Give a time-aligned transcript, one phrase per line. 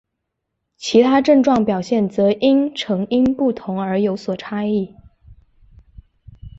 [0.77, 4.95] 其他症状表现则常因成因不同而有所差异。